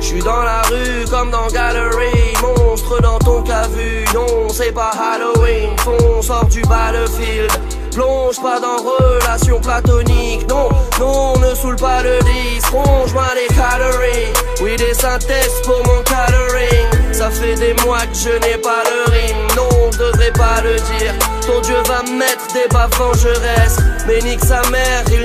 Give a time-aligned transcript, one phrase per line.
[0.00, 4.04] J'suis dans la rue comme dans Gallery, monstre dans ton cas vu.
[4.14, 7.50] Non, c'est pas Halloween, fonce sort du battlefield.
[7.92, 10.68] Plonge pas dans relation platonique, non,
[11.00, 14.32] non, ne saoule pas le disque, ronge-moi les calories.
[14.62, 17.12] Oui, des synthèses pour mon coloring.
[17.12, 20.76] Ça fait des mois que je n'ai pas le rime, non, je devrais pas le
[20.76, 21.14] dire.
[21.46, 22.90] Ton Dieu va mettre des baffes
[23.20, 23.80] je reste.
[24.06, 25.19] Mais nique sa mère, il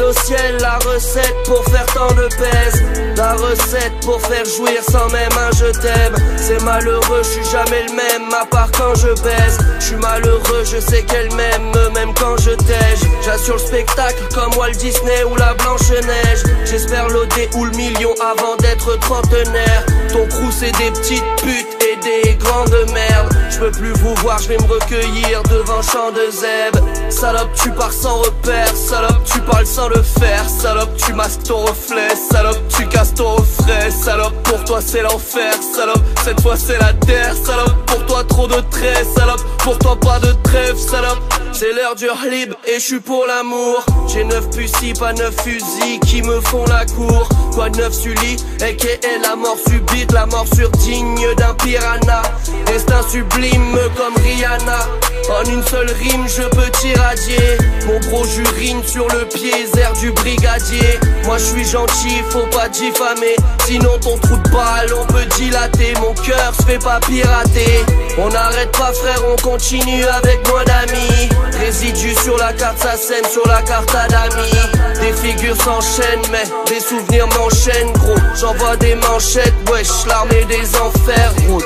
[0.00, 2.82] Au ciel la recette pour faire tant de pèse.
[3.16, 6.14] La recette pour faire jouir sans même un je t'aime.
[6.36, 9.58] C'est malheureux, je suis jamais le même, à part quand je baise.
[9.78, 13.00] Je suis malheureux, je sais qu'elle m'aime, même quand je tège.
[13.24, 16.44] J'assure le spectacle comme Walt Disney ou la Blanche-Neige.
[16.64, 19.84] J'espère l'OD ou le million avant d'être trentenaire.
[20.12, 23.36] Ton crew c'est des petites putes et des grandes merdes.
[23.50, 26.86] Je peux plus vous voir, je vais me recueillir devant champ de zèbre.
[27.10, 31.64] Salope, tu pars sans repère, salope, tu parles sans le faire, salope, tu masques ton
[31.64, 36.78] reflet, salope, tu casses ton refrain, salope, pour toi c'est l'enfer, salope, cette fois c'est
[36.78, 41.18] la terre, salope, pour toi trop de traits, salope, pour toi pas de trêve, salope.
[41.52, 43.84] C'est l'heure du libre et je suis pour l'amour.
[44.08, 47.28] J'ai neuf fusils, pas neuf fusils qui me font la cour.
[47.52, 50.46] Quoi de neuf Sully, et la mort subite, la mort
[50.78, 52.22] digne d'un piranha.
[52.70, 54.86] Destin sublime comme Rihanna.
[55.28, 57.58] En une seule rime, je peux t'irradier.
[57.86, 61.00] Mon gros jurine sur le pied, air du brigadier.
[61.24, 63.34] Moi je suis gentil, faut pas diffamer.
[63.66, 65.94] Sinon ton trou de balle, on peut dilater.
[66.00, 67.84] Mon cœur se fait pas pirater.
[68.18, 71.28] On n'arrête pas frère, on continue avec moins d'amis.
[71.58, 75.00] Résidus sur la carte, ça scène sur la carte à d'amis.
[75.00, 78.14] Des figures s'enchaînent, mais des souvenirs m'enchaînent, gros.
[78.40, 81.62] J'envoie des manchettes, wesh, l'armée des enfers, gros.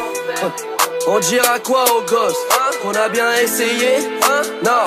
[1.07, 2.35] On dira quoi aux gosses
[2.83, 4.09] Qu'on a bien essayé?
[4.65, 4.85] Non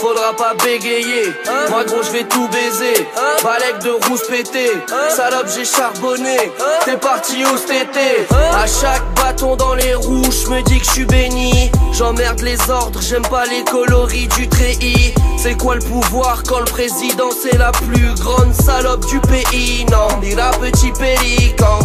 [0.00, 1.32] faudra pas bégayer.
[1.68, 3.06] Moi gros je vais tout baiser.
[3.42, 4.70] Balek de rousse pété.
[5.10, 6.36] Salope j'ai charbonné.
[6.84, 8.26] T'es parti où cet été?
[8.34, 11.70] À chaque bâton dans les roues, je me dis que je suis béni.
[11.92, 15.14] J'emmerde les ordres, j'aime pas les coloris du treillis.
[15.36, 19.84] C'est quoi le pouvoir quand le président c'est la plus grande salope du pays?
[19.90, 21.80] Non, la petit pélican.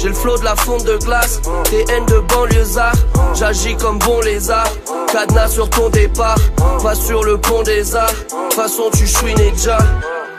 [0.00, 2.94] J'ai le flot de la fonte de glace, des haines de banlieusard.
[3.34, 4.70] J'agis comme bon lézard.
[5.12, 6.38] Cadenas sur ton départ,
[6.82, 8.14] pas sur le pont des arts.
[8.56, 9.76] Façon tu chouinais déjà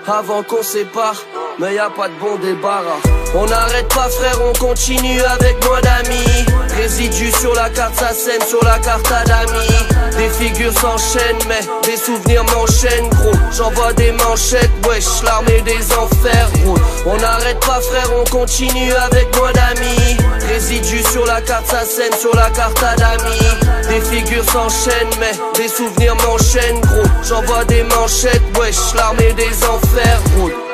[0.07, 1.15] avant qu'on sépare.
[1.59, 3.01] Mais y a pas de bon débarras.
[3.35, 6.45] On n'arrête pas frère, on continue avec moins d'amis.
[6.75, 10.17] Résidus sur la carte, ça scène sur la carte à d'amis.
[10.17, 13.37] Des figures s'enchaînent, mais des souvenirs m'enchaînent, gros.
[13.55, 16.77] J'envoie des manchettes, wesh, l'armée des enfers, gros.
[17.05, 20.17] On n'arrête pas frère, on continue avec moins d'amis.
[20.47, 23.89] Résidus sur la carte, ça scène sur la carte à d'amis.
[23.89, 27.09] Des figures s'enchaînent, mais des souvenirs m'enchaînent, gros.
[27.23, 30.70] J'envoie des manchettes, wesh, l'armée des enfers, gros.